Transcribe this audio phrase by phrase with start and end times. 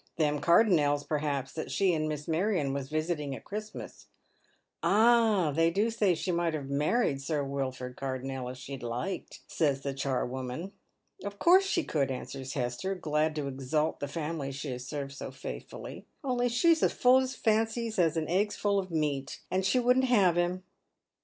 [0.17, 4.07] Them Cardonnels, perhaps, that she and Miss Marion was visiting" at Cliristmas.""
[4.83, 9.41] Ah, they do say she might have married Sir Wilford Car donnel if she'd hked,"
[9.45, 10.71] says the charwoman."
[11.23, 15.29] Of course she could," answers Hester, glad to exalt the family she has served so
[15.29, 19.77] faithfully." Only she's as full of fancies as an egg's full of meat, and she
[19.77, 20.63] wouldn't have him."